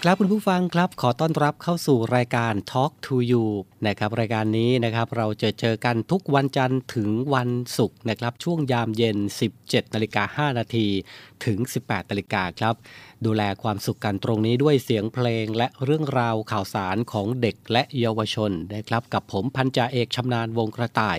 [0.00, 3.44] สวัสดีครับคุณผู้ฟังครับ ขอต้อนรับเข้าสู่รายการ Talk to You
[3.86, 9.18] นะครับรายการนี้นะครับเราจะเจอกันทุกวันจันทร์ถึงวันศุกร์นะครับช่วงยามเย็น
[9.56, 10.86] 17นาฬิกา5นาที
[11.44, 12.74] ถึง 18นาฬิกาครับ
[13.26, 21.18] ดูแลความสุขกันตรงนี้ด้วยเสียงเพลงและเรื่องราวข่าวสารของเด็กและเยาวชนนะครับกับผมพันจ่าเอกชำนาญวงกระต่าย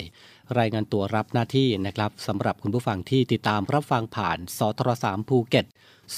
[0.58, 5.66] รายงานตัวรับหน้าที่นะครับสำหรับคุณผู้ฟังที่ติดตามรับฟังผ่านสทร3ภูเก็ต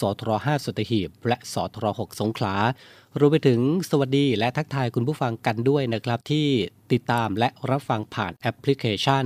[0.00, 2.54] สทร5สตหีบ และสทร6สงขลา
[3.20, 3.60] รวมไปถึง
[3.90, 6.48] สวัสดีและทักทายคุณผู้ฟังกันด้วยนะครับ ที่
[6.92, 9.24] ติดตามและรับฟังผ่านแอปพลิเคชัน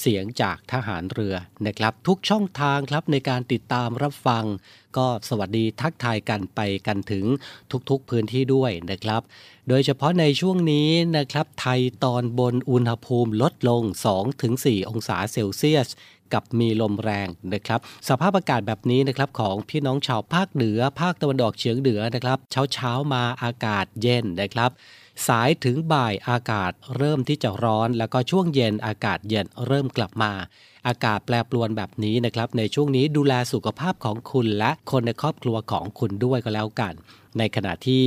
[0.00, 1.34] เสียงจากทหารเรือ
[1.66, 4.44] นะครับ ทุกช่องทางครับในการติดตามรับฟัง
[4.96, 7.24] ก็สวัสดีทักทายกันไปกันถึง
[7.90, 9.22] ทุกๆพื้นที่ด้วยนะครับ
[9.68, 13.82] โดยเฉพาะในช่วงนี้นะครับ ไทยตอนบนอุณหภูมิลดลง
[14.36, 15.88] 2-4 องศาเซลเซียส
[16.34, 24.70] กับมีลมแรงนะครับสภาพอากาศแบบนี้นะครับของพี่น้องชาวภาคเหนือ ภาคตะวันออกเฉียงเหนือนะครับ เช้าเช้ามาอากาศเย็นนะครับ
[25.28, 30.32] สายถึงบ่ายอากาศเริ่มที่จะร้อน แล้วก็ช่วงเย็นอากาศเย็นเริ่มกลับมา
[30.88, 36.94] อากาศแปรปรวนแบบนี้นะครับ ในช่วงนี้ดูแลสุขภาพของคุณและคนในครอบครัวของคุณด้วยก็แล้วกัน
[37.38, 38.06] ในขณะที่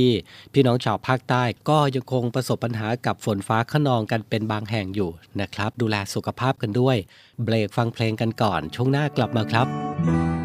[0.52, 5.10] พี่น้องชาวภาคใต้ก็ยังคงประสบปัญหากับฝนฟ้าขนองกันเป็นบางแห่งอยู่
[5.40, 6.96] นะครับ ดูแลสุขภาพกันด้วย
[7.44, 10.43] เบรกฟังเพลงกันก่อน ช่วงหน้ากลับมาครับ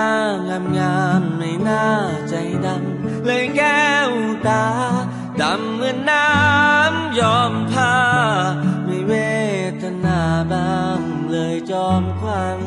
[0.00, 0.14] น้า
[0.48, 1.86] งามงามไม่น่า
[2.28, 2.34] ใจ
[2.66, 4.10] ดำเลยแก้ว
[4.48, 4.64] ตา
[5.40, 7.96] ดำเหมือนน้ำยอมผ้า
[8.84, 9.12] ไม่เว
[9.82, 10.20] ทนา
[10.52, 11.00] บ้าง
[11.30, 12.60] เลยจอมควัน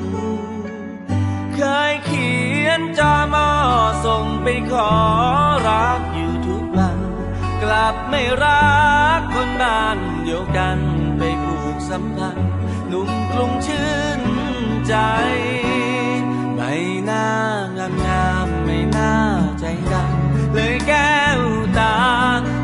[1.56, 2.34] เคยเขี
[2.66, 3.50] ยนจอมอ
[4.06, 4.92] ส่งไปขอ
[5.68, 7.00] รักอยู่ทุกวัน
[7.64, 8.74] กลับไม่รั
[9.20, 10.80] กคนบ้านเดียวกัน
[11.18, 12.52] ไปผูกสัมพันธ์
[12.88, 14.22] หนุ่มกรุงชื่น
[14.88, 14.96] ใจ
[16.74, 17.28] ใบหน้า
[17.78, 19.16] งามงามไม่น่า
[19.60, 21.42] ใจดำเลยแก้ว
[21.80, 21.96] ตา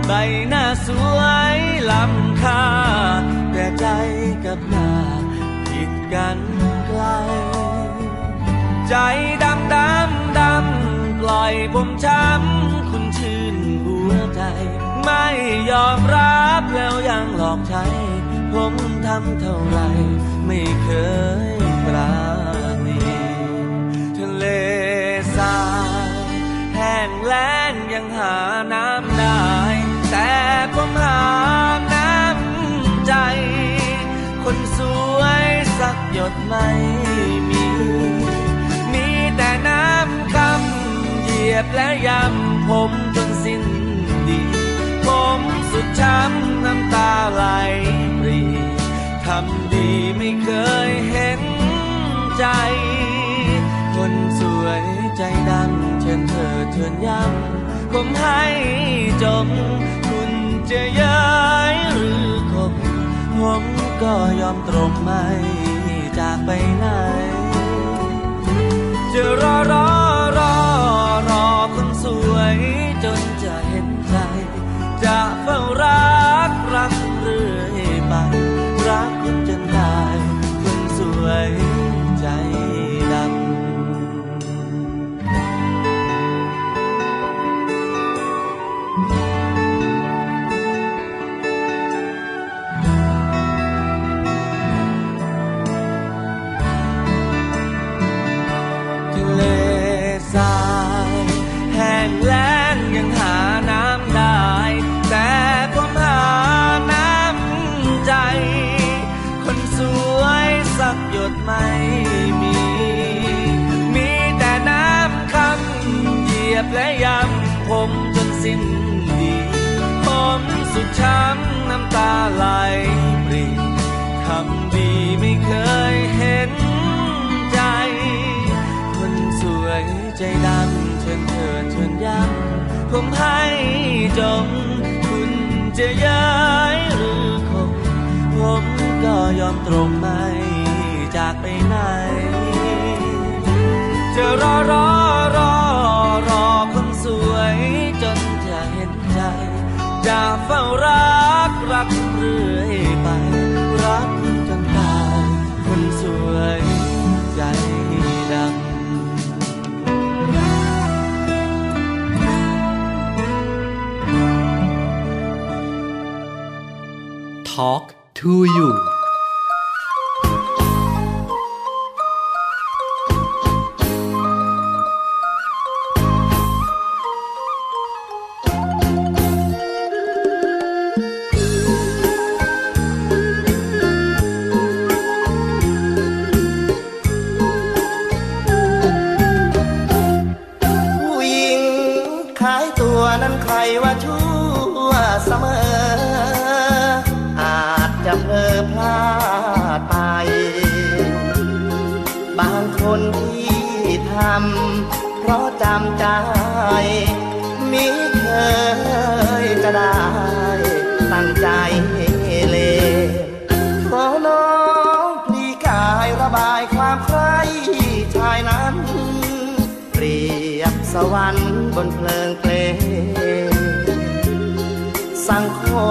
[0.07, 0.11] ใบ
[0.50, 1.19] หน้าสว
[1.56, 1.57] ย
[1.91, 2.63] ล้ำค่า
[3.53, 3.85] แต่ใจ
[4.45, 4.91] กับหน้า
[5.67, 6.39] ผิดกัน
[6.88, 7.01] ไกล
[8.89, 8.95] ใจ
[9.44, 13.55] ดำดำดำปล่อยผมช้ำคุณชื่น
[13.85, 14.41] หัวใจ
[15.03, 15.25] ไม่
[15.71, 17.85] ยอมรับแล้วยังหลอกใช้
[18.53, 18.73] ผม
[19.05, 19.79] ทำเท่าไร
[20.45, 20.89] ไม่เค
[21.47, 21.50] ย
[21.88, 22.49] ปรา
[27.29, 28.35] แล้งยังหา
[28.73, 29.43] น้ำได้
[30.11, 30.31] แต่
[30.75, 31.21] ผมหา
[31.93, 33.13] น้ำใจ
[34.43, 34.79] คนส
[35.17, 35.45] วย
[35.79, 36.67] สักหยดไม่
[37.49, 37.65] มี
[38.93, 43.63] มีแต่น้ำคำเหยียบและยำผมจนสิ้น
[44.29, 44.41] ดี
[45.05, 45.39] ผม
[45.71, 47.43] สุดช้ำน้ำตาไหล
[48.19, 48.41] ปรี
[49.25, 50.50] ทำดีไม่เค
[50.89, 51.41] ยเห็น
[52.38, 52.45] ใจ
[53.95, 54.83] คนสวย
[55.17, 58.44] ใจดำ ชิญเธอเชิญย้ำผมให้
[59.24, 59.48] จม
[60.08, 60.32] คุณ
[60.72, 61.30] จะย้า
[61.72, 62.74] ยหรือคบ
[63.39, 63.63] ผม
[64.01, 65.25] ก็ยอมตรงไม่
[66.18, 66.86] จากไปไหน
[69.13, 69.88] จะรอรอ
[70.38, 70.56] รอ
[71.30, 72.58] รอคนสวย
[73.04, 74.16] จนจะเห็นใจ
[75.04, 78.13] จะเฝ้ารักรักเรื่อยไป
[78.88, 79.38] รักคุณ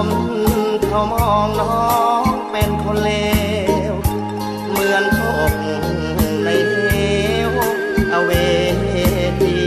[0.05, 0.07] ม
[0.87, 1.90] เขามองน้อ
[2.21, 3.11] งเป็นคนเล
[3.93, 3.95] ว
[4.71, 5.52] เหมือนตก
[6.45, 6.75] ในเห
[7.55, 7.57] ว
[8.12, 8.31] อเว
[9.43, 9.61] ที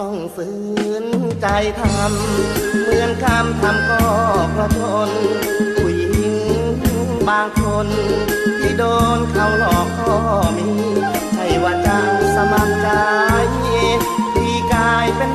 [0.00, 0.48] ต้องฝื
[1.02, 1.04] น
[1.40, 1.46] ใจ
[1.80, 4.02] ทำ เหมือนคำทำก็
[4.52, 5.10] เพระทน
[5.76, 6.16] ผู้หญิง
[7.28, 7.86] บางคน
[8.60, 8.84] ที่โด
[9.16, 10.16] นเขาหลอกก็
[10.56, 10.68] มี
[11.32, 11.98] ใช่ว่าจะ
[12.34, 12.88] สมัครใจ
[14.34, 15.30] ที่กลายเป็น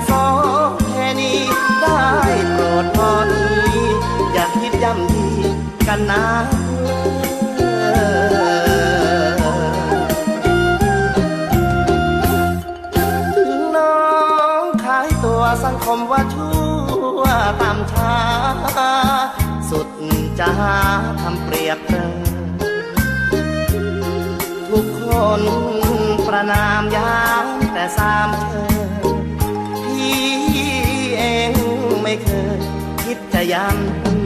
[1.82, 2.04] ได้
[2.52, 3.46] โปรดพอดี
[4.34, 5.28] อย่าคิดย่ำดี
[5.88, 6.24] กันนะ
[33.40, 34.19] คิ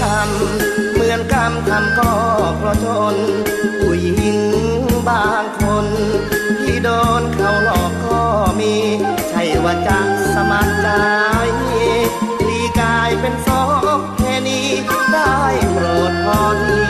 [0.00, 2.12] ทำเหมือนกรรมทำก็
[2.56, 3.16] เพราะทน
[3.78, 4.38] ผู้หญิง
[5.08, 5.86] บางคน
[6.60, 6.88] ที่โด
[7.20, 8.22] นเขาหลอกก็
[8.60, 8.74] มี
[9.28, 9.98] ใช่ว่าจะ
[10.34, 10.88] สมัครใจ
[12.38, 13.64] พลีกายเป็นสอ
[13.96, 14.68] งแค่นี้
[15.12, 15.38] ได้
[15.72, 16.82] โปรดพอที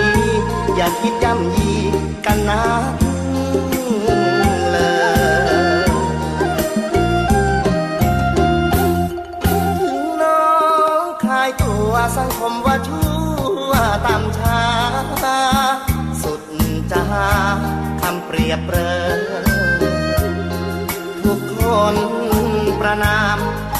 [0.76, 1.63] อย่าคิดย่ำยี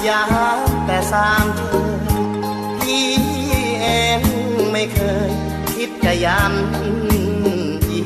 [0.08, 0.23] ยา
[0.87, 1.87] แต่สามเธอ
[2.80, 3.08] พี่
[3.80, 3.87] เอ
[4.18, 4.20] ง
[4.73, 5.30] ไม่เคย
[5.75, 8.02] คิดจะย้ำยี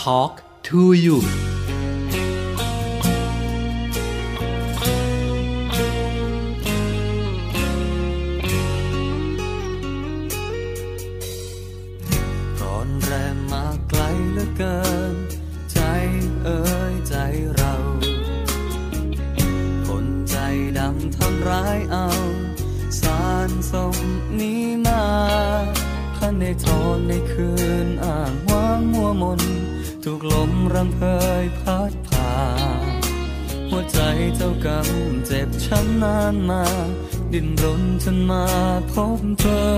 [0.00, 0.34] Talk
[0.68, 1.16] to you
[30.10, 31.00] ถูกลมรังเพ
[31.42, 32.34] ยพัดผ่า
[33.70, 33.98] หัวใจ
[34.36, 34.88] เจ้ากรรม
[35.26, 36.64] เจ็บช้ำนานมา
[37.32, 38.44] ดิ้นรนจนมา
[38.92, 39.68] พบเธอ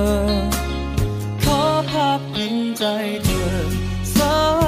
[1.45, 1.61] ขอ
[1.93, 2.85] พักพิงใจ
[3.25, 4.60] เธอ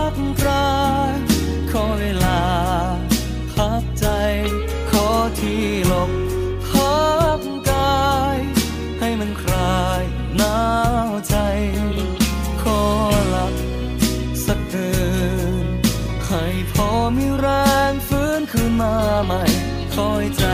[18.81, 19.43] มาใหม่
[19.95, 20.47] คอยใจ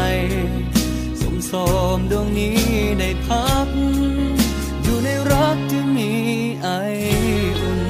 [1.21, 1.53] สมส
[1.97, 2.59] มดวงนี้
[2.99, 3.69] ได้พัก
[4.83, 6.13] อยู่ในรักที่มี
[6.63, 6.69] ไอ
[7.61, 7.83] อุ่น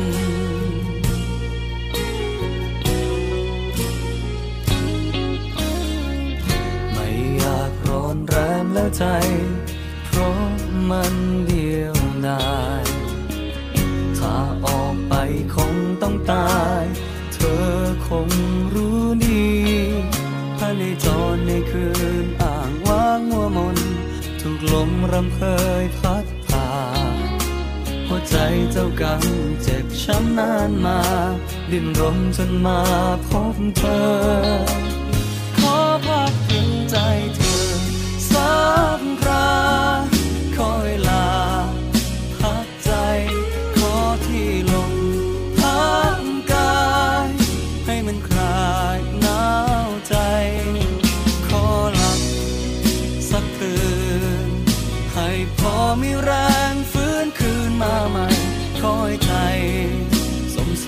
[6.93, 9.05] ไม่อยากร้อนแรงแล้วใจ
[10.07, 10.41] เพราะ
[10.91, 11.15] มัน
[11.47, 12.85] เดียวดาย
[14.19, 15.15] ถ้าออกไป
[15.55, 16.51] คงต้องตา
[16.83, 16.85] ย
[17.35, 17.67] เธอ
[18.09, 18.29] คง
[25.19, 25.43] รำเค
[25.83, 26.69] ยพัดพา
[28.09, 28.37] หัวใจ
[28.73, 29.23] เจ้ากัง
[29.63, 31.01] เจ็บช้ำนานมา
[31.71, 32.81] ดิ้นรนจนมา
[33.29, 34.98] พบเธอ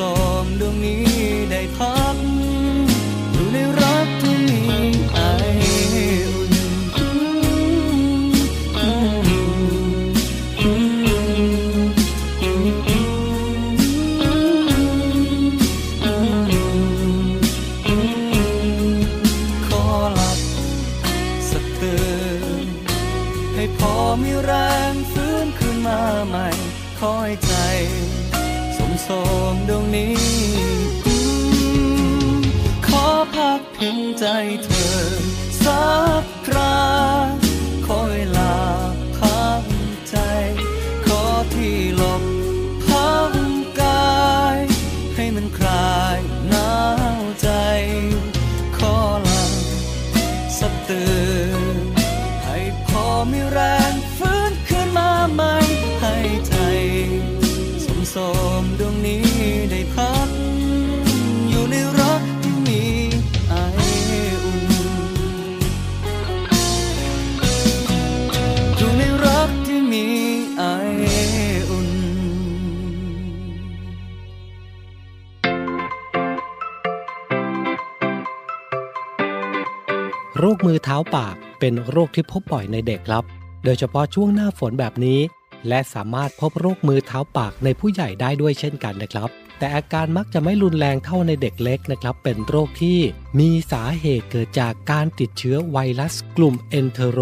[0.01, 0.30] ส
[81.71, 83.25] เป็นโรคที่พบบ่อยในเด็กครับ
[83.65, 85.21] โดยเฉพาะช่วงหน้าฝนแบบนี้
[85.69, 89.29] และสามารถพบโรคมือเท้าปากในผู้ใหญ่ได้ด้วยเช่นกันนะครับ
[89.59, 92.99] แต่อาการมักจะไม่รุนแรงเท่าในเด็กเล็กนะครับ เป็นโรคที่
[93.39, 97.21] มีสาเหตุเกิดจากการติดเชื้อไวรัสกลุ่มเอนเทโร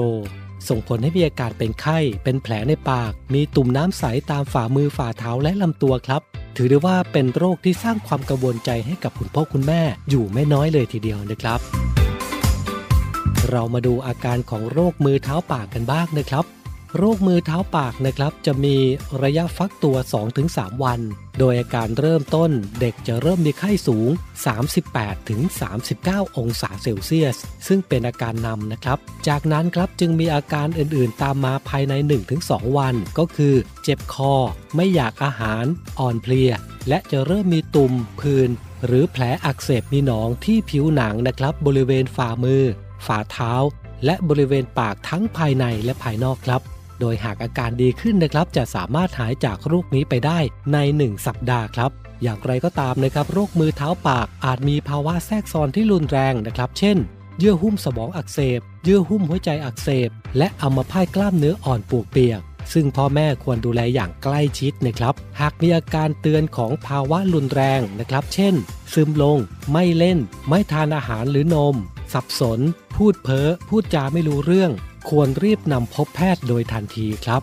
[0.69, 6.23] ส่งผลให้มีอาการเป็นไข้ เป็นแผลในปาก มีตุ่มน้ำใสตามฝ่ามือฝ่าเท้าและลำตัวครับ
[6.57, 11.61] ถือได้ว่าเป็นโรคที่สร้างความกังวลใจให้กับคุณพ่อคุณแม่อยู่ไม่น้อยเลยทีเดียวนะครับ
[13.51, 16.45] เรามาดูอาการของโรคมือเท้าปากกันบ้างนะครับ
[16.97, 18.77] โรคมือเท้าปากนะครับ จะมี
[19.23, 19.97] ระยะฟักตัว
[20.41, 21.01] 2-3 วัน
[21.39, 24.09] โดยอาการเริ่มต้นเด็กจะเริ่มมีไข้สูง
[25.45, 31.93] 38-39 องศาเซลเซียส ซึ่งเป็นอาการนำนะครับ จากนั้นครับจึงมีอาการอื่นๆ ตามมาภายใน
[32.37, 34.35] 1-2 วัน ก็คือ เจ็บคอ
[34.77, 35.65] ไม่อยากอาหาร
[35.99, 36.51] อ่อนเพลีย
[36.89, 38.51] และจะเริ่มมีตุ่ม ผื่น
[38.87, 42.65] หรือแผลอักเสบมีหนองที่ผิวหนังนะครับบริเวณฝ่ามือ
[43.07, 43.53] ฝ่าเท้า
[44.05, 46.61] และบริเวณปากทั้งภายในและภายนอกครับ
[47.01, 50.39] โดยหากอาการดีขึ้นนะครับ จะสามารถหายจากโรคนี้ไปได้
[50.73, 51.91] ใน 1 สัปดาห์ครับ
[52.23, 56.97] อย่างไรก็ตามนะครับโรคมือเท้าปากอาจมีภาวะแทรกซ้อนที่รุนแรงนะครับ เช่น
[57.39, 62.41] เยื่อหุ้มสมองอักเสบ เยื่อหุ้มหัวใจอักเสบ และอัมพาตกล้ามเนื้ออ่อนปวกเปียก
[62.73, 68.55] ซึ่งพ่อแม่ควรดูแลอย่างใกล้ชิดนะครับ หากมีอาการเตือนของภาวะรุนแรงนะครับ เช่น
[68.93, 69.39] ซึมลง
[69.73, 71.77] ไม่เล่น ไม่ทานอาหารหรือนม
[72.13, 72.61] สับสน
[72.97, 74.71] พูดเพ้อ พูดจาไม่รู้เรื่อง
[75.09, 77.43] ควรรีบนำพบแพทย์โดยทันทีครับ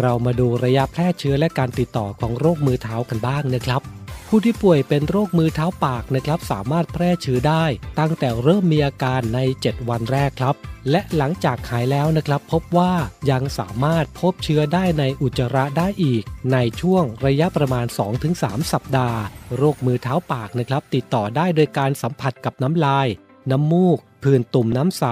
[0.00, 3.82] เรามาดูระยะแพร่เชื้อและการติดต่อของโรคมือเท้ากันบ้างนะครับ
[4.28, 7.64] ผู้ที่ป่วยเป็นโรคมือเท้าปากนะครับสามารถแพร่เชื้อได้
[7.98, 10.54] ตั้งแต่เริ่มมีอาการใน 7 วันแรกครับ
[10.90, 12.92] และหลังจากหายแล้วนะครับ พบว่า
[13.30, 17.86] ยังสามารถพบเชื้อได้ในอุจจาระได้อีก ในช่วงระยะประมาณ
[18.28, 19.20] 2-3 สัปดาห์
[19.56, 23.06] โรคมือเท้าปากนะครับ ติดต่อได้โดยการสัมผัสกับน้ำลาย
[23.50, 25.04] น้ำมูก ผื่นตุ่มน้ำใส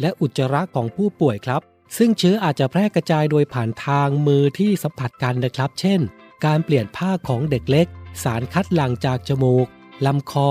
[0.00, 1.60] และอุจจาระของผู้ป่วยครับ
[1.96, 6.00] ซึ่งเชื้ออาจจะแพร่กระจายโดยผ่านทางมือที่สัมผัสกันนะครับ เช่น
[6.44, 7.86] การเปลี่ยนผ้าของเด็กเล็ก
[8.22, 9.66] สารคัดหลั่งจากจมูก
[10.06, 10.50] ลำคอ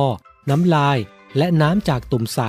[0.49, 0.97] น้ำลาย
[1.37, 2.39] และน้ำจากตุ่มใส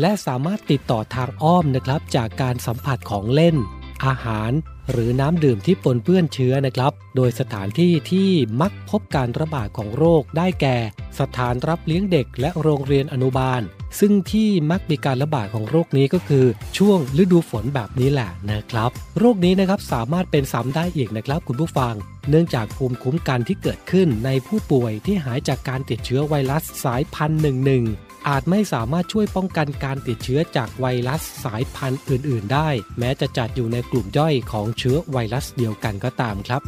[0.00, 3.56] และสามารถติดต่อทางอ้อมนะครับ จากการสัมผัสของเล่น
[4.04, 4.52] อาหาร
[4.90, 8.28] หรือน้ำดื่มที่ปนเปื้อนเชื้อนะครับ โดยสถานที่ที่
[8.60, 10.76] มักพบการระบาดของโรคได้แก่
[11.20, 13.62] สถานรับเลี้ยงเด็กและโรงเรียนอนุบาล
[14.00, 16.44] ซึ่งที่มักมีการระบาดของโรคนี้ก็คือ
[16.78, 21.94] ช่วงฤดูฝนแบบนี้แหละนะครับ โรคนี้นะครับสามารถเป็นซ้ำได้อีกนะครับ คุณผู้ฟัง
[22.30, 27.84] เนื่องจากภูมิคุ้มกันที่เกิดขึ้นในผู้ป่วยที่หายจากการติดเชื้อไวรัสสายพันธุ์หนึ่งหนึ่ง
[28.28, 36.62] อาจไม่สามารถช่วยป้องกันการติดเชื้อจากไวรัสสายพันธุ์อื่น ๆ ได้ แม้จะจัดอยู่ในกลุ่มย่อยของเชื้อไวรัสเดียวกันก็ตามครับ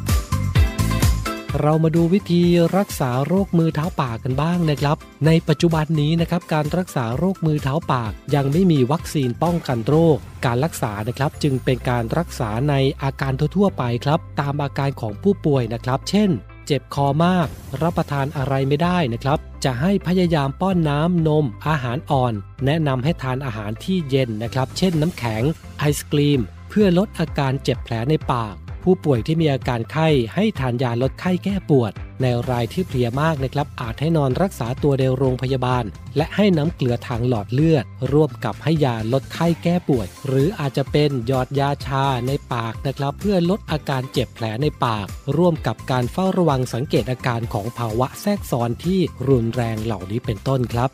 [1.60, 2.42] เรามาดูวิธี
[2.76, 10.16] รักษาโรคมือเท้าปากกันบ้างนะครับ ในปัจจุบันนี้นะครับการรักษาโรคมือเท้าปาก ยังไม่มีวัคซีนป้องกันโรค
[10.46, 16.30] การรักษานะครับจึงเป็นการรักษาในอาการทั่วๆไปครับ ตามอาการของผู้ป่วยนะครับ เช่น
[16.66, 17.46] เจ็บคอมาก
[17.82, 22.32] รับประทานอะไรไม่ได้นะครับ จะให้พยายามป้อนน้ำนม อาหารอ่อน
[22.66, 25.42] แนะนำให้ทานอาหารที่เย็นนะครับ เช่นน้ำแข็ง
[25.78, 28.54] ไอศกรีม เพื่อลดอาการเจ็บแผลในปาก
[28.88, 35.84] ผู้ป่วยที่มีอาการไข้ให้ทานยาลดไข้แก้ปวด ในรายที่เพลียมากนะครับอาจให้นอนรักษาตัวในโรงพยาบาล
[36.16, 50.90] และให้น้ำเกลือทางหลอดเลือด ร่วมกับให้ยาลดไข้แก้ปวด หรืออาจจะเป็นหยอดยาชาในปากนะครับ เพื่อลดอาการเจ็บแผลในปาก ร่วมกับการเฝ้าระวังสังเกตอาการของภาวะแทรกซ้อนที่รุนแรงเหล่านี้เป็นต้นครับ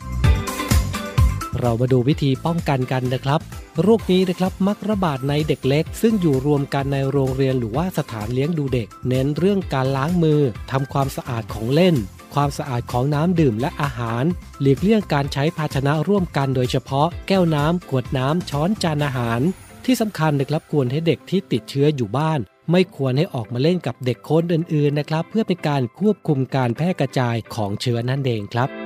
[1.63, 3.41] เรามาดูวิธีป้องกันกันนะครับ
[3.83, 11.95] โรคนี้นะครับมักระบาดในเด็กเล็ก ซึ่งอยู่รวมกันในโรงเรียนหรือว่าสถานเลี้ยงดูเด็ก เน้นเรื่องการล้างมือทำความสะอาดของเล่น
[12.35, 14.25] ความสะอาดของน้ำดื่มและอาหาร
[14.61, 19.41] หลีกเลี่ยงการใช้ภาชนะร่วมกันโดยเฉพาะ แก้วน้ำขวดน้ำช้อนจานอาหาร
[19.85, 28.82] ที่สำคัญนะครับควรให้เด็กที่ติดเชื้ออยู่บ้านไม่ควรให้ออกมาเล่นกับเด็กคนอื่นๆนะครับ เพื่อเป็นการควบคุมการแพร่กระจายของเชื้อนั่นเองครับ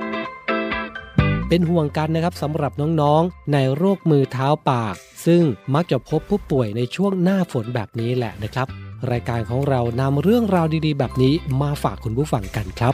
[1.49, 8.67] เป็นห่วงกันนะครับสำหรับน้องๆ ในโรคมือเท้าปาก ซึ่งมักจะพบผู้ป่วยในช่วงหน้าฝนแบบนี้แหละนะครับ
[9.11, 12.93] รายการของเรานำเรื่องราวดีๆ แบบนี้มาฝากคุณผู้ฟังกันครับ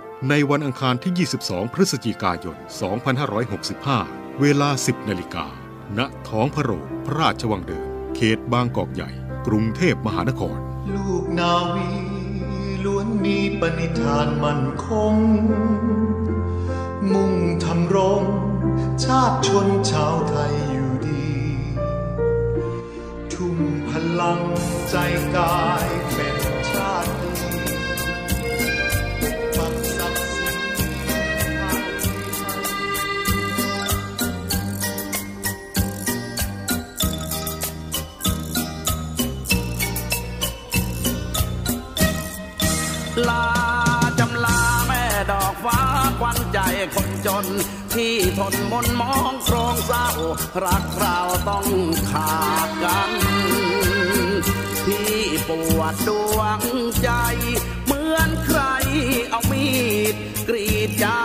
[0.29, 2.55] ในวันอังคารที่ 22 พฤศจิกายน
[3.87, 5.45] 2565 เวลา 10 นาฬิกา
[5.97, 9.09] ณ ท้องพระโรงพระราชวังเดิม เขตบางกอกใหญ่
[9.47, 10.57] กรุงเทพมหานคร
[10.95, 11.89] ลูกนาวี
[12.85, 15.15] ล้วนมีปณิธานมั่นคง
[17.13, 18.23] มุ่งทำรง
[19.03, 21.29] ชาติชนชาวไทยอยู่ดี
[23.33, 23.57] ทุ่ม
[23.89, 24.41] พลัง
[24.89, 24.95] ใจ
[25.35, 26.30] กายเป็
[43.29, 43.45] ลา
[44.19, 45.79] จำลาแม่ดอกฟ้า
[46.19, 46.59] ควันใจ
[46.95, 47.45] คนจน
[47.93, 50.09] ที่ทนมนมองโครงเศร้า
[50.65, 51.67] รักเราต้อง
[52.11, 53.11] ขาดกัน
[54.85, 55.15] ที่
[55.47, 56.61] ปวดดวง
[57.03, 57.09] ใจ
[57.85, 58.61] เหมือนใคร
[59.29, 59.67] เอามี
[60.13, 60.15] ด
[60.47, 61.19] กรีดยา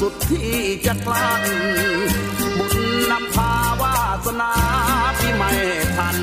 [0.00, 0.56] สุดที่
[0.86, 1.42] จะกลั้น
[2.58, 2.76] บุญ
[3.10, 4.52] นำพาวาสนา
[5.18, 5.52] ที่ไม่
[5.96, 6.18] ทัน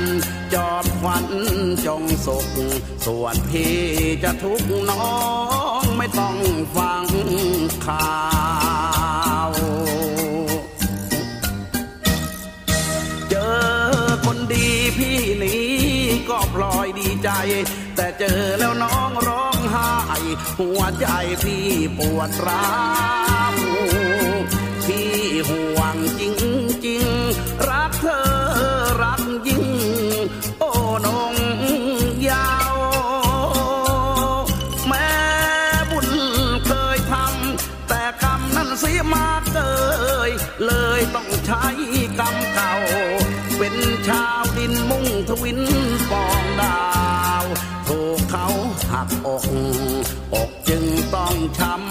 [0.54, 1.26] จอมขวัญ
[1.86, 2.46] จงสุข
[3.06, 3.78] ส่วนพี่
[4.22, 5.08] จะทุกน้อ
[5.80, 6.36] งไม่ต้อง
[6.76, 7.04] ฟัง
[7.86, 8.14] ข่า
[9.48, 9.50] ว
[13.30, 13.54] เจอ
[14.24, 14.66] คนดี
[14.98, 15.64] พี่นี้
[16.28, 17.30] ก็พลอยดีใจ
[17.96, 19.03] แต่เจอแล้วน้อง
[20.24, 21.06] ห้หัวใจ
[21.42, 21.66] พี่
[21.98, 22.68] ปวดร้า
[23.52, 23.54] ว
[24.86, 25.12] พี่
[25.48, 26.22] ห่วงจ
[26.86, 28.24] ริงๆรักเธอ
[29.02, 29.64] รักยิ่ง
[30.60, 30.70] โอ้
[31.06, 31.34] นง
[32.30, 32.76] ยาว
[34.86, 35.10] แม้
[35.90, 36.08] บุญ
[36.66, 39.58] เคยทำแต่กรรมนั้นเสียมากเก
[40.28, 40.30] ย
[40.66, 41.64] เลยต้องใช้
[42.18, 42.74] กรรมเก่า
[43.58, 43.74] เป็น
[44.08, 45.60] ชาวดินมุ่งทวิน
[46.10, 46.82] ปองดา
[47.42, 47.44] ว
[47.88, 48.46] ถูกเขา
[48.90, 49.44] หักอก
[51.14, 51.83] ต้องช้ำ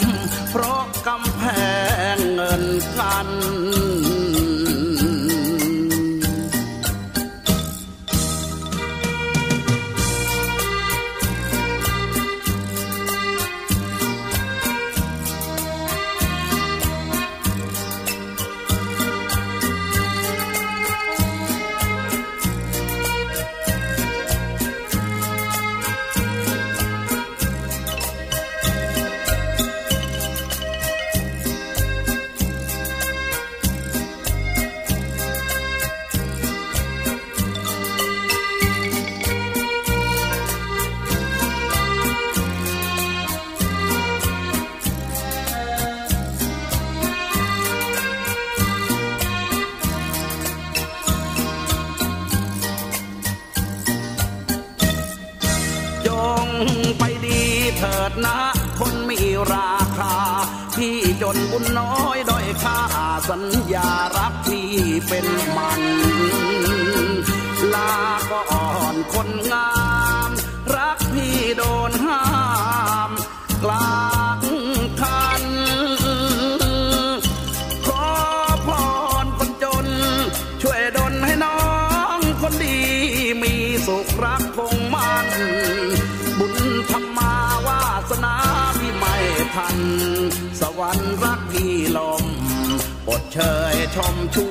[93.35, 93.39] เช
[93.75, 94.45] ยชมชู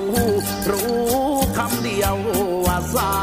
[0.71, 0.95] รู้
[1.57, 2.17] คำเดียว
[2.67, 3.17] ว่าเศร้า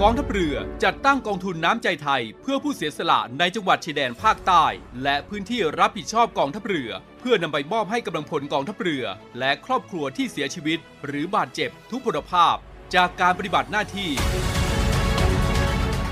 [0.00, 4.64] กองทัพเรือจัดตั้งกองทุนน้ำใจไทย เพื่อผู้เสียสละในจังหวัดชายแดนภาคใต้
[5.02, 9.04] และพื้นที่รับผิดชอบกองทัพเรือ เพื่อนำไปมอบให้กำลังพลกองทัพเรือ
[9.38, 12.56] และครอบครัวที่เสียชีวิต หรือบาดเจ็บทุกพลภาพ
[12.94, 14.10] จากการปฏิบัติหน้าที่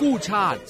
[0.00, 0.60] กู้ชาติ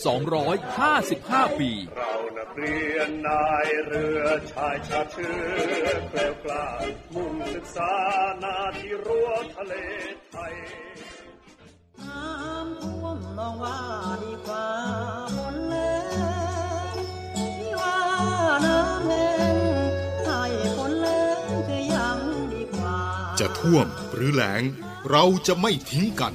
[0.75, 5.35] 255 ปี เรานักเรียนนายเรือชายชาติเชื้
[5.85, 6.67] อแกล้วกล้า
[7.15, 7.93] มุ่งศึกษา
[8.43, 9.75] นาที่รั้วทะเล
[10.31, 10.55] ไทย
[12.01, 13.79] น้ำท่วมลองว่า
[14.23, 14.69] ดีกว่า
[15.37, 15.77] ฝนแร
[16.93, 16.97] ง
[17.35, 17.99] พี่ว่า
[18.67, 19.57] น้ำแห้ง
[20.27, 20.43] ให้
[20.77, 22.19] ฝนแรงก็ยัง
[22.53, 22.99] ดีกว่า
[23.41, 24.63] จะท่วมหรือแล้ง
[25.11, 26.35] เราจะไม่ทิ้งกัน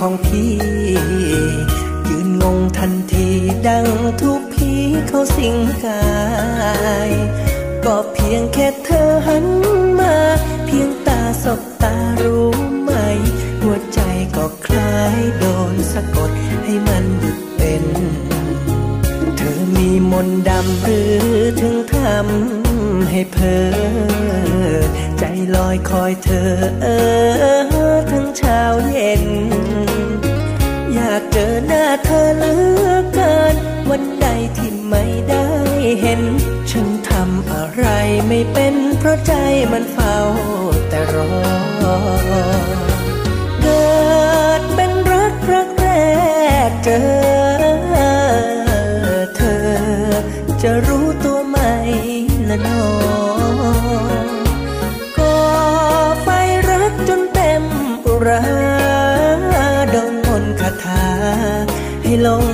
[0.00, 0.52] ของพี่
[2.08, 3.28] ยืนงงทันที
[3.68, 3.86] ดัง
[4.22, 4.72] ทุกผี
[5.08, 6.04] เขาสิงกา
[7.08, 7.10] ย
[7.84, 9.46] ก็เพียงแค่เธอหัน
[9.98, 10.14] มา
[10.66, 12.48] เพียงตาสบตารู้
[12.82, 12.90] ไหม
[13.62, 14.00] หัวใจ
[14.36, 16.30] ก็คล้ายโดนสะกด
[16.64, 17.84] ให้มันหยุดเป็น
[19.36, 23.62] เธอมีมนต์ดำหรือถึงทำให้เพอ
[25.18, 26.50] ใจลอยคอยเธอ
[26.82, 26.86] เอ
[27.92, 28.60] อทั้งเช้า
[28.90, 29.24] เย็น
[31.40, 32.54] อยากเจอหน้าเธอเหลื
[32.86, 33.56] อเกิน
[33.90, 34.26] วันใด
[34.56, 35.46] ที่ไม่ได้
[36.00, 36.22] เห็น
[36.70, 37.86] ฉันทำอะไร
[38.26, 39.32] ไม่เป็น เพราะใจ
[39.72, 40.16] มันเฝ้า
[40.88, 41.79] แต่รอ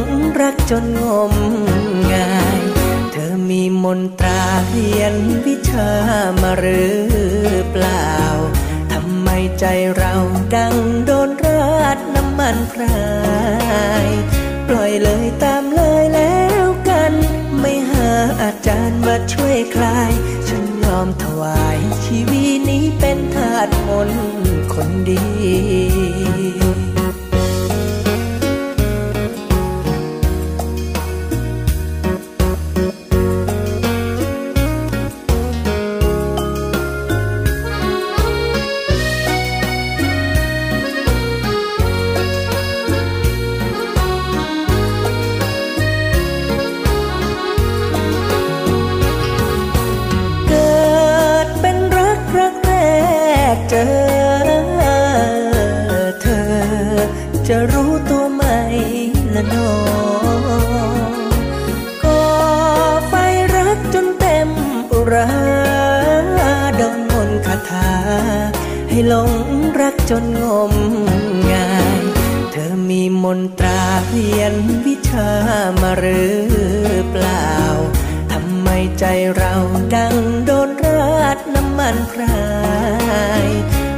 [0.00, 0.02] ง
[0.40, 1.34] รักจนงม
[2.12, 2.60] งาย
[3.12, 5.14] เธอมีมนตราเรียน
[5.46, 5.90] วิชา
[6.42, 7.00] มาหรือ
[7.70, 8.12] เปล่า
[8.92, 9.28] ทำไม
[9.60, 9.64] ใจ
[9.96, 10.14] เรา
[10.54, 10.74] ดัง
[11.06, 13.06] โดนราดน้ำมันพรา
[14.04, 14.06] ย
[14.68, 17.12] ปล่อยเลยตามเลยแล้วกัน
[17.60, 18.10] ไม่หา
[18.42, 20.12] อาจารย์มาช่วยคลาย
[20.48, 24.10] ฉันยอมถวายชีวิตนี้เป็นทาสมน
[24.74, 25.26] คนดี
[70.10, 70.74] จนงม
[71.52, 72.02] งาย
[72.52, 74.54] เธอมีมนตราเรียน
[74.86, 75.30] วิชา
[75.80, 76.36] มาหรือ
[77.10, 77.52] เปล่า
[78.32, 79.04] ทำไมใจ
[79.36, 79.54] เรา
[79.94, 80.14] ดัง
[80.46, 82.46] โดนราดน้ำมันพรา
[83.44, 83.46] ย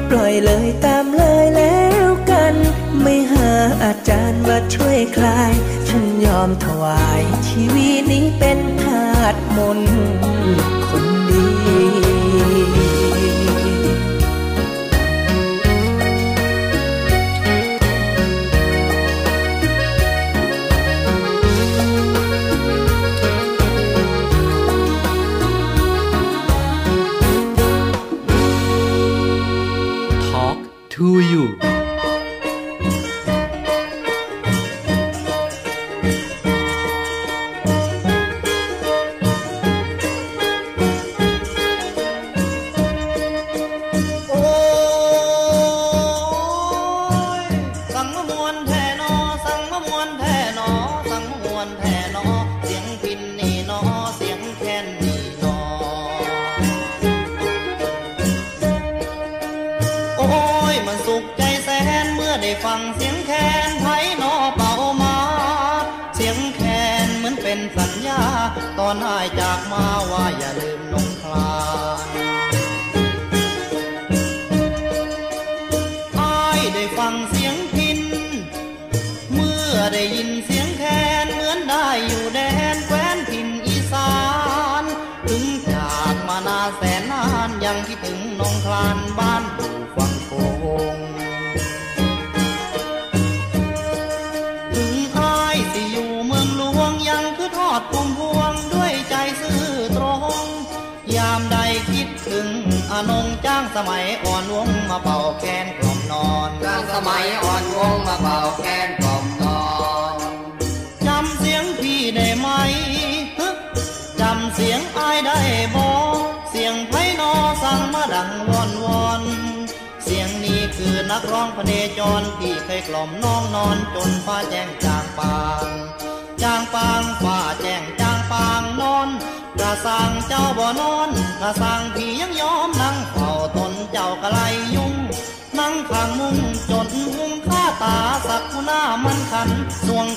[0.09, 2.55] ปล่อยเลยตามเลยแล้วกัน
[3.03, 3.51] ไม่หา
[3.83, 5.53] อาจารย์มาช่วยคลาย
[5.89, 9.81] ฉันยอมถวายชีวีนี้เป็นทาดมน
[10.89, 11.08] คน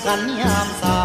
[0.05, 1.01] กันยามเศร้า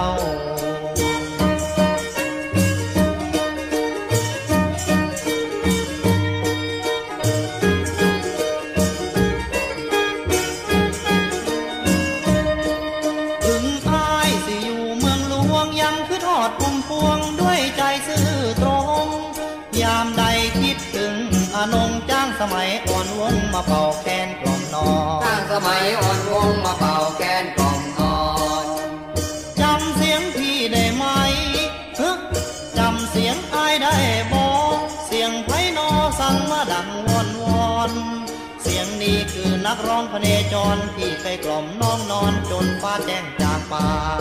[39.97, 44.20] อนพเนจรที่ไปกล่อมน้องนอนจนฟ้าแจ้งจางปาง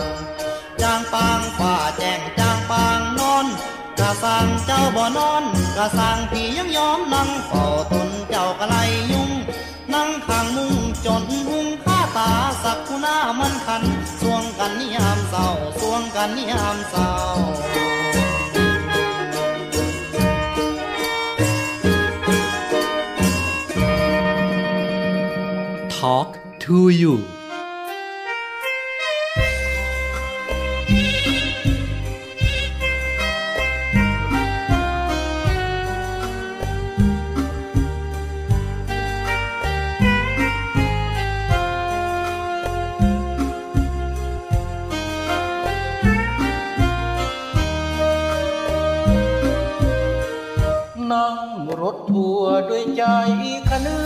[0.82, 3.46] จางปางฟ้าแจ้งจางปางนอน
[3.98, 5.44] กระสังเจ้าบ่นอน
[5.76, 8.76] กระสังพี่ยังยอมนั่งเฝ้าตนเจ้ากระไร
[9.12, 9.30] ยุ่ง
[9.94, 12.30] นั่งข้างมุงจนหุงข้าตา
[12.62, 13.84] สักูหน้ามันคัน
[14.20, 15.48] สวงกันนิยามเศร้า
[15.80, 17.10] สวงกันนิยามเศร้า
[26.06, 27.14] talk to you
[51.12, 51.48] นั่ง
[51.80, 53.02] รถทัวร์ด้วยใจ
[53.68, 54.05] คนึ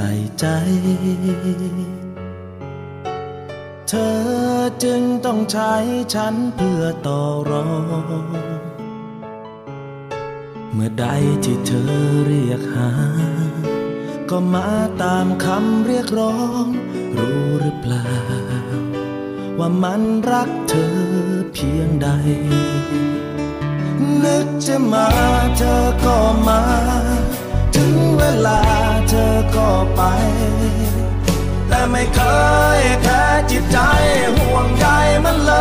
[0.00, 0.46] ใส่ใจ
[3.88, 4.18] เธอ
[4.84, 5.74] จึงต้องใช้
[6.14, 7.68] ฉันเพื่อต่อรอ
[8.02, 8.26] ง
[10.72, 11.06] เมื่อใด
[11.44, 11.92] ที่เธอ
[12.26, 12.90] เรียกหา
[14.30, 14.68] ก็มา
[15.02, 16.66] ตามคำเรียกร้อง
[17.18, 18.08] รู้หรือเปล่า
[19.58, 20.96] ว่ามันรักเธอ
[21.52, 22.08] เพียงใด
[24.24, 25.08] นึกจะมา
[25.58, 26.16] เธอก็
[26.48, 26.60] มา
[27.78, 28.60] ถึงเวลา
[29.08, 30.02] เธอก็ไป
[31.68, 32.20] แต่ไม่เค
[32.78, 33.78] ยแค่จิตใจ
[34.36, 34.86] ห่วงใย
[35.24, 35.52] มันเล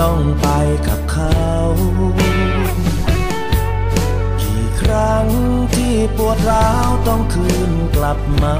[0.00, 0.48] ต้องไป
[0.88, 1.38] กับเขา
[4.40, 5.26] กี่ครั้ง
[5.74, 8.56] ที่ปวดร้าวต้องคืนกลับมา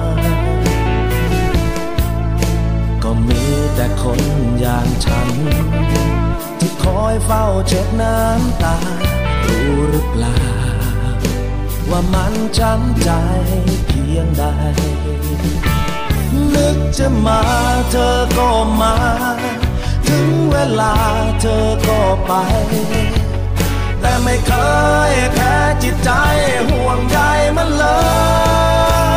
[3.03, 3.45] ก็มี
[3.75, 4.21] แต่คน
[4.61, 5.31] อย่างฉัน
[6.59, 8.77] ที่คอยเฝ้าเช็ดน้ำตา
[9.47, 10.41] รู้หรือเปล่า
[11.91, 13.11] ว่ามันช้ำใจ
[13.87, 14.45] เพียงใด
[16.55, 17.41] นึกจะมา
[17.91, 18.51] เธอก็
[18.81, 18.95] มา
[20.09, 20.95] ถึงเวลา
[21.41, 22.33] เธอก็ไป
[24.01, 24.53] แต่ไม่เค
[25.11, 26.11] ยแค่จิตใจ
[26.69, 27.19] ห่วงใย
[27.57, 27.85] มันเล
[29.07, 29.08] ย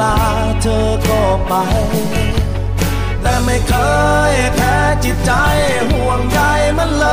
[0.00, 0.16] ลา
[0.62, 1.54] เธอก็ไป
[3.22, 3.74] แต่ไม่เค
[4.32, 5.32] ยแพ้จิตใจ
[5.90, 6.38] ห่วงใย
[6.78, 7.06] มันเล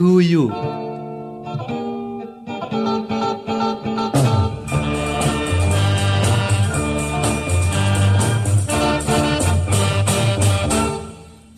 [0.00, 0.44] to you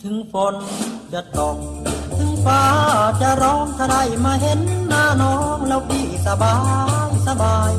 [0.03, 0.55] ถึงฝน
[1.13, 1.57] จะตก
[2.17, 2.63] ถึงฟ้า
[3.21, 6.55] จะร้องถ้าได้มาเห็นหน้าน้องแล้วพี่สบา
[7.07, 7.71] ยสบาย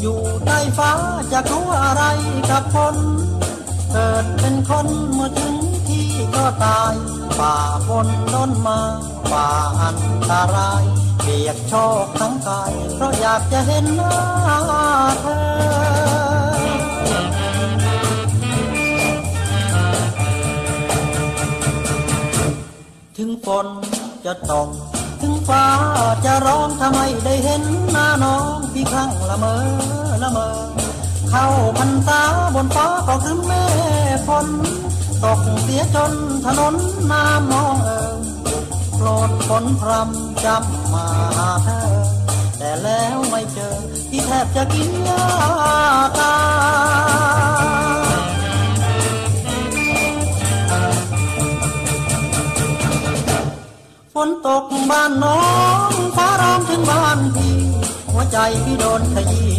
[0.00, 0.92] อยู่ใต้ฟ้า
[1.32, 2.04] จะกลัวอะไร
[2.50, 2.96] กับฝน
[3.92, 5.56] เกิดเป็นคนเมื่อถึง
[5.88, 6.94] ที่ก็ตาย
[7.38, 7.54] ฝ่า
[7.88, 8.80] ฝนต้นมา
[9.30, 9.48] ฝ่า
[9.82, 9.98] อัน
[10.30, 10.82] ตราย
[11.22, 14.14] เปียกโชกทั้งกายเพราะอยากจะเห็นหน้า
[15.20, 15.54] เธอ
[23.16, 23.66] ถึงฝน
[24.24, 24.68] จะตก
[25.20, 25.66] ถึงฟ้า
[26.24, 27.62] จะร้องทำไมได้เห็น
[27.92, 29.54] หน้าน้องพี่ครั้งละเมอ
[30.22, 30.48] ละเมอ
[31.30, 31.46] เข้า
[31.78, 32.20] พรรษา
[32.54, 33.52] บนฟ้าก็ครึ้มเม
[34.16, 34.46] ฆฝน
[35.24, 36.12] ตกเสียจน
[36.44, 36.74] ถนน
[37.10, 38.13] น้ำมองเอิงโป
[39.06, 41.80] รดฝนพรำจำมาหาเธอ
[42.58, 43.76] แต่แล้วไม่เจอ
[44.10, 45.22] ที่แทบจะกินยา
[46.18, 46.34] ตา
[54.14, 55.42] ฝนตกบ้านน้อ
[55.88, 57.56] งฟ้าร้องถึงบ้านพี่
[58.12, 59.56] หัวใจพี่โดนขยี้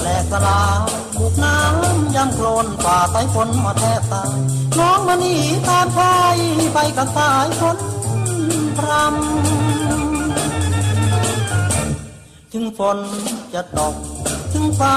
[0.00, 0.60] แหลกสลา
[1.18, 4.38] บุกน้ำยังโคลนฝ่าสายฝนมาแทบตาย
[4.78, 5.34] น้องมาหนี
[5.68, 6.36] ตามชาย
[6.74, 7.76] ไปกับสายฝน
[8.90, 9.18] รำ
[12.52, 12.98] ถึงฝน
[13.54, 13.94] จะตก
[14.52, 14.96] ถึงฟ้า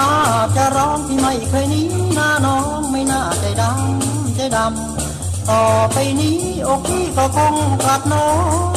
[0.56, 8.30] จะร้องที่ไม่เคยหนี้หน้าน้องไม่น่าใจดำใจดำต่อไปนี้อกพี่ก็คงกลับน้อ
[8.70, 8.74] ง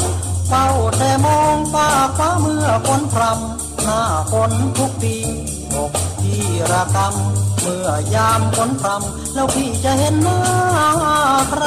[0.49, 0.67] เฝ้า
[0.99, 1.89] แต่มองฟ้า
[2.19, 4.01] ฟ้าเมื่อฝนพรำหน้า
[4.31, 5.15] ฝนทุกปี
[5.75, 10.41] อกพี่ระกำเมื่อยามฝนพรำแล้วพี่จะเห็นหน้า
[11.51, 11.65] ใคร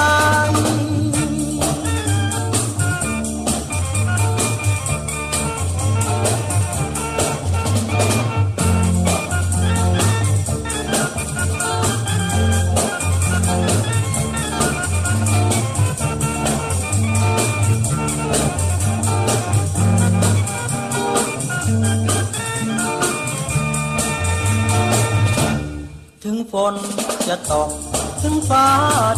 [26.51, 26.75] ฝน
[27.27, 27.69] จะตก
[28.21, 28.67] ถึงฟ้า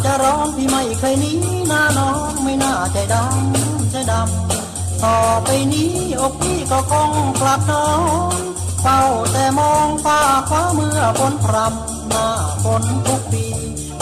[0.05, 7.11] จะร้องพี่ไม่เคยหนี้หน้าน้องไม่น่าใจดำใจดำต่อไปนี้อกพี่ก็คง
[7.41, 7.89] กลับน้อ
[8.31, 8.33] ง
[8.81, 9.01] เฝ้า
[9.31, 12.27] แต่มองฟ้าฟ้าเมื่อฝนพรำหน้า
[12.63, 13.45] ฝนทุกปี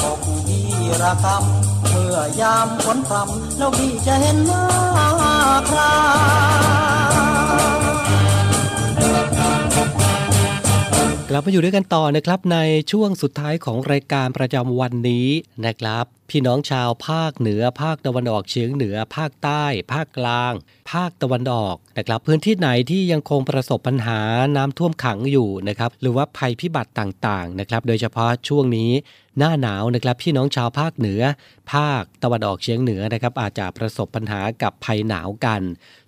[0.02, 0.68] อกพี่
[1.02, 4.64] ระกำเมื่อยามฝนพรำแล้วพี่จะเห็นหน้า
[5.68, 5.80] ใคร
[11.30, 12.58] กลับมาอยู่ด้วยกันต่อนะครับใน
[12.92, 15.28] ช่วงสุดท้ายของรายการประจำวันนี้
[15.66, 20.54] นะครับ พี่น้องชาวภาคเหนือ ภาคตะวันออกเฉียงเหนือ ภาคใต้ ภาคกลาง
[20.92, 24.20] ภาคตะวันออกนะครับ พื้นที่ไหนที่ยังคงประสบปัญหา
[24.56, 28.92] น้ำท่วมขังอยู่นะครับ หรือว่าภัยพิบัติต่างๆนะครับ โดยเฉพาะช่วงนี้
[29.38, 31.22] หน้าหนาวนะครับพี่น้องชาวภาคเหนือ
[31.74, 35.62] ภาคตะวันออกเฉียงเหนือนะครับอาจจะประสบปัญหากับภัยหนาวกัน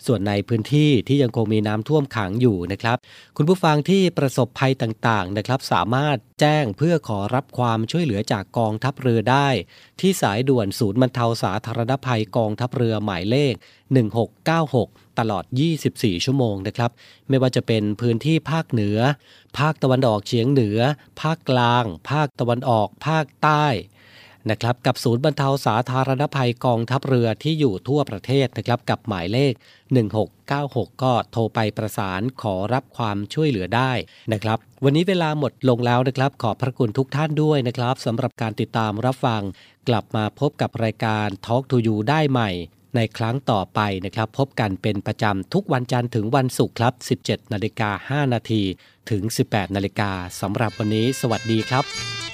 [0.06, 2.98] ส่วนในพื้นที่ที่ยังคงมีน้ำท่วมขังอยู่นะครับ
[3.38, 9.48] คุณผู้ฟังที่ประสบภัยต่างๆนะครับสามารถแจ้งเพื่อขอรับความช่วยเหลือจากกองทัพเรือได้
[10.00, 13.54] ที่สายด่วนศูนย์บรรเทาสาธารณภัยกองทัพเรือหมายเลข
[14.18, 15.44] 1696 ตลอด
[15.86, 16.92] 24 ชั่วโมงนะครับ
[17.30, 19.00] ไม่ว่าจะเป็นพื้นที่ภาคเหนือ
[19.60, 20.80] ภาคตะวันออกเฉียงเหนือ
[21.22, 23.66] ภาคกลาง ภาคตะวันออก ภาคใต้
[24.50, 29.54] นะครับกับศูนย์บรรเทาสาธารณภัยกองทัพเรือที่อยู่ทั่วประเทศนะครับกับหมายเลข
[30.28, 33.92] 1696 ก็โทรไปประสานขอรับความช่วยเหลือได้
[34.34, 39.42] นะครับ วันนี้เวลาหมดลงแล้วนะครับ ขอบพระคุณทุกท่านด้วยนะครับสำหรับการติดตามรับฟัง
[39.88, 42.50] กลับมาพบกับรายการ Talk to You ได้ใหม่
[42.96, 48.62] ในครั้งต่อไปนะครับพบกันเป็นประจำทุกวันจันทร์ถึงวันศุกร์ครับ 17 นาฬิกา5นาที
[49.10, 50.12] ถึง 18 นาฬิกา
[50.42, 52.29] สำหรับวันนี้ สวัสดีครับ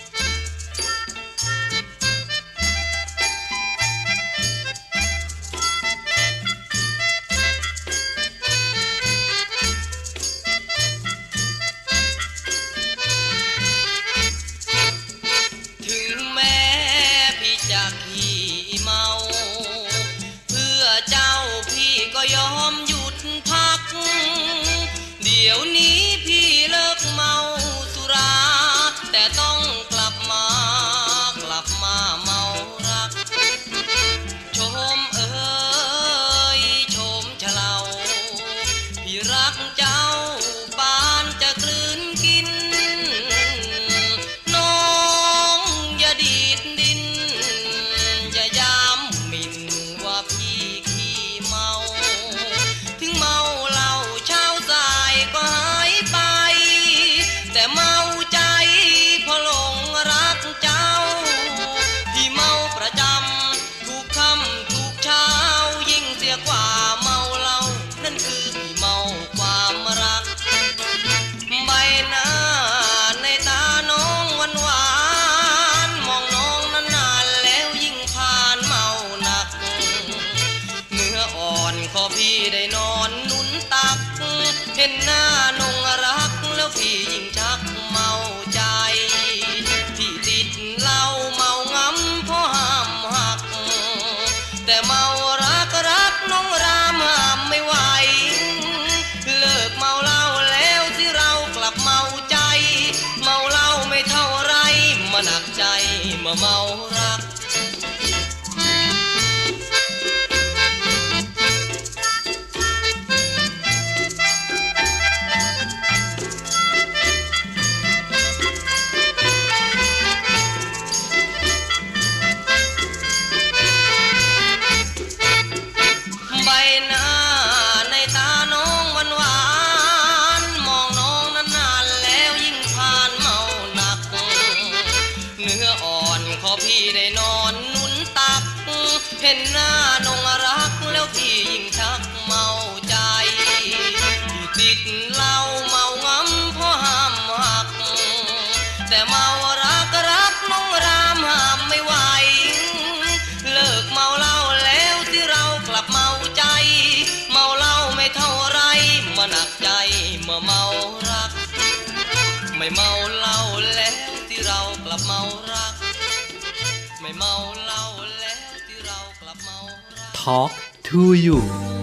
[170.26, 171.75] Talk to you